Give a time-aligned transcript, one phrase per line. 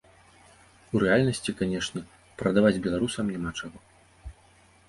[0.93, 2.01] У рэальнасці, канешне,
[2.43, 3.77] прадаваць беларусам няма чаго.